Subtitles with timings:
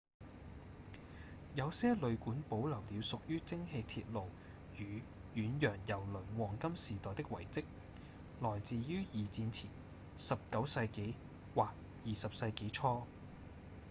[1.53, 4.29] 有些旅館保留了屬於蒸氣鐵路
[4.75, 5.03] 與
[5.35, 7.63] 遠洋郵輪黃金時代的遺跡
[8.41, 9.69] 來自於二戰前
[10.17, 11.13] 19世紀
[11.53, 11.69] 或
[12.05, 13.03] 20世紀初